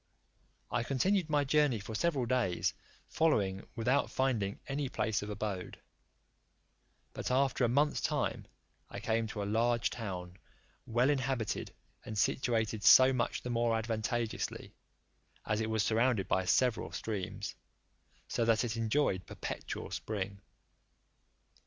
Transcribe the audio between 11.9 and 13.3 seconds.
and situated so